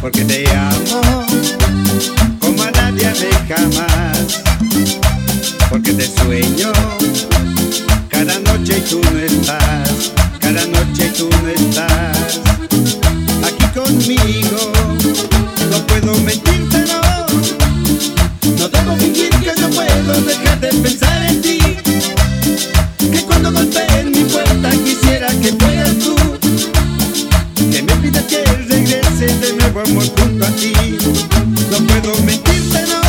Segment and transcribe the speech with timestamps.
[0.00, 1.26] porque te amo
[2.38, 3.95] como a nadie me jamás.
[29.76, 30.72] nuevo amor junto a ti.
[31.70, 33.00] No puedo mentirte, no.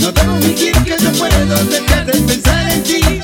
[0.00, 3.17] No debo fingir que no puedo dejar de pensar en ti.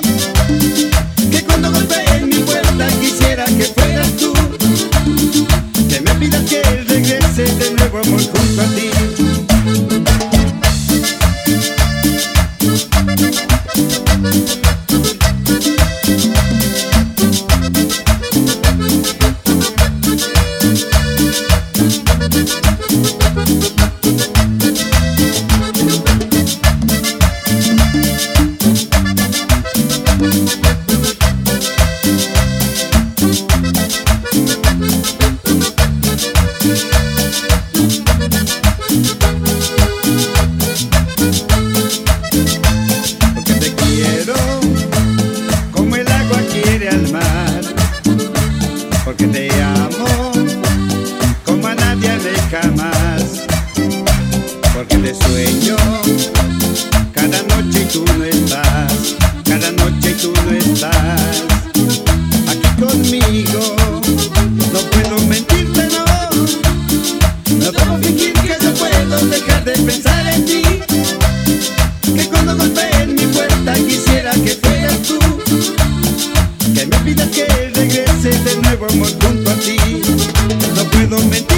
[78.76, 79.76] vamos junto a ti.
[80.74, 81.53] No puedo mentir.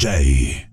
[0.00, 0.69] J.